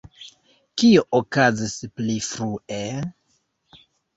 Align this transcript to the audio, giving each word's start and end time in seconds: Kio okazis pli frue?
Kio 0.81 1.03
okazis 1.17 1.75
pli 1.99 2.17
frue? 2.31 2.81